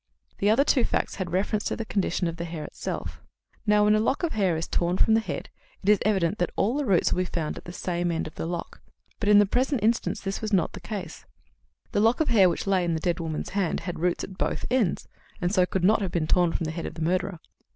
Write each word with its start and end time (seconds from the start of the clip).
The 0.39 0.49
other 0.49 0.63
two 0.63 0.83
facts 0.83 1.17
had 1.17 1.31
reference 1.31 1.63
to 1.65 1.75
the 1.75 1.85
condition 1.85 2.25
of 2.27 2.37
the 2.37 2.43
hair 2.45 2.63
itself. 2.65 3.21
Now, 3.67 3.83
when 3.83 3.93
a 3.93 3.99
lock 3.99 4.23
of 4.23 4.31
hair 4.31 4.57
is 4.57 4.67
torn 4.67 4.97
from 4.97 5.13
the 5.13 5.19
head, 5.19 5.49
it 5.83 5.89
is 5.89 5.99
evident 6.03 6.39
that 6.39 6.49
all 6.55 6.75
the 6.75 6.85
roots 6.87 7.13
will 7.13 7.19
be 7.21 7.25
found 7.25 7.55
at 7.55 7.65
the 7.65 7.71
same 7.71 8.11
end 8.11 8.25
of 8.25 8.33
the 8.33 8.47
lock. 8.47 8.81
But 9.19 9.29
in 9.29 9.37
the 9.37 9.45
present 9.45 9.83
instance 9.83 10.19
this 10.19 10.41
was 10.41 10.51
not 10.51 10.73
the 10.73 10.79
case; 10.79 11.27
the 11.91 11.99
lock 11.99 12.19
of 12.19 12.29
hair 12.29 12.49
which 12.49 12.65
lay 12.65 12.83
in 12.83 12.95
the 12.95 12.99
dead 12.99 13.19
woman's 13.19 13.49
hand 13.49 13.81
had 13.81 13.99
roots 13.99 14.23
at 14.23 14.39
both 14.39 14.65
ends, 14.71 15.07
and 15.39 15.53
so 15.53 15.67
could 15.67 15.83
not 15.83 16.01
have 16.01 16.11
been 16.11 16.25
torn 16.25 16.51
from 16.51 16.63
the 16.63 16.71
head 16.71 16.87
of 16.87 16.95
the 16.95 17.03
murderer. 17.03 17.39